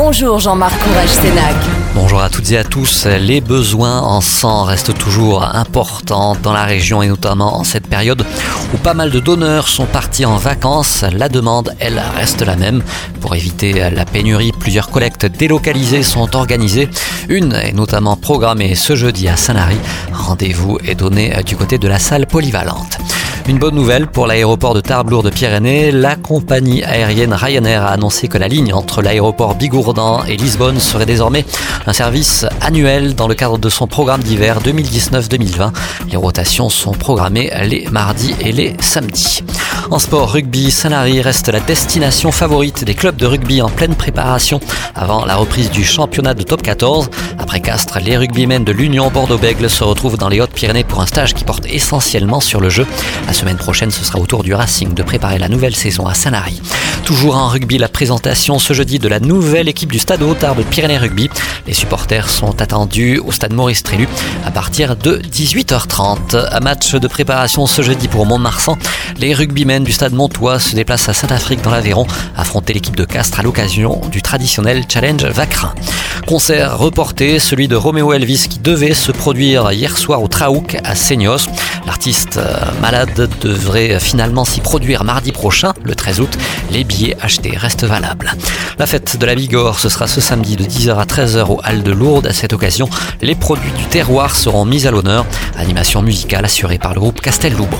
[0.00, 1.10] Bonjour Jean-Marc Courage.
[1.92, 3.04] Bonjour à toutes et à tous.
[3.06, 8.24] Les besoins en sang restent toujours importants dans la région et notamment en cette période
[8.72, 11.04] où pas mal de donneurs sont partis en vacances.
[11.12, 12.84] La demande, elle, reste la même.
[13.20, 16.88] Pour éviter la pénurie, plusieurs collectes délocalisées sont organisées.
[17.28, 19.78] Une est notamment programmée ce jeudi à Saint-Lary.
[20.12, 22.98] Rendez-vous est donné du côté de la salle polyvalente.
[23.48, 25.90] Une bonne nouvelle pour l'aéroport de Tarbes-Lourdes-Pyrénées.
[25.90, 31.06] La compagnie aérienne Ryanair a annoncé que la ligne entre l'aéroport Bigourdan et Lisbonne serait
[31.06, 31.46] désormais
[31.86, 35.72] un service annuel dans le cadre de son programme d'hiver 2019-2020.
[36.10, 39.42] Les rotations sont programmées les mardis et les samedis.
[39.90, 44.60] En sport, rugby, Saint-Lary reste la destination favorite des clubs de rugby en pleine préparation
[44.94, 47.08] avant la reprise du championnat de top 14.
[47.38, 51.32] Après Castres, les rugbymen de l'Union Bordeaux-Bègle se retrouvent dans les Hautes-Pyrénées pour un stage
[51.32, 52.86] qui porte essentiellement sur le jeu.
[53.26, 56.12] La semaine prochaine, ce sera au tour du Racing de préparer la nouvelle saison à
[56.12, 56.60] Saint-Lary.
[57.08, 60.62] Toujours en rugby, la présentation ce jeudi de la nouvelle équipe du Stade Hautard de
[60.62, 61.30] Pyrénées Rugby.
[61.66, 64.06] Les supporters sont attendus au Stade Maurice Trélu
[64.44, 66.48] à partir de 18h30.
[66.52, 68.76] Un match de préparation ce jeudi pour Mont-de-Marsan.
[69.16, 73.40] Les rugbymen du Stade Montois se déplacent à Saint-Afrique dans l'Aveyron affronter l'équipe de Castres
[73.40, 75.74] à l'occasion du traditionnel challenge Vacrin.
[76.26, 80.94] Concert reporté, celui de Roméo Elvis qui devait se produire hier soir au Traouk à
[80.94, 81.48] Seignos.
[81.86, 86.38] L'artiste euh, malade devrait finalement s'y produire mardi prochain, le 13 août.
[86.70, 86.84] Les
[87.20, 88.32] achetés restent valables.
[88.78, 91.82] La fête de la Bigorre, ce sera ce samedi de 10h à 13h au Hall
[91.82, 92.26] de Lourdes.
[92.26, 92.88] À cette occasion,
[93.20, 95.24] les produits du terroir seront mis à l'honneur.
[95.56, 97.78] Animation musicale assurée par le groupe Castel-Loubon.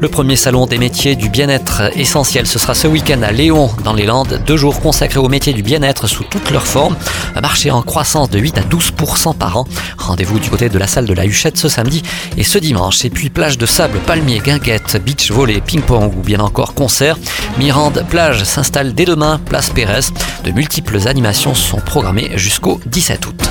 [0.00, 3.92] Le premier salon des métiers du bien-être essentiel, ce sera ce week-end à Léon, dans
[3.92, 4.40] les Landes.
[4.46, 6.96] Deux jours consacrés aux métiers du bien-être sous toutes leurs formes.
[7.36, 9.66] Un marché en croissance de 8 à 12% par an.
[9.98, 12.02] Rendez-vous du côté de la salle de la Huchette ce samedi
[12.36, 13.04] et ce dimanche.
[13.04, 17.18] Et puis plage de sable, palmier, guinguette, beach volley, ping-pong ou bien encore concert.
[17.58, 20.12] Mirande Plage s'installe dès demain, place Pérez.
[20.44, 23.50] De multiples animations sont programmées jusqu'au 17 août.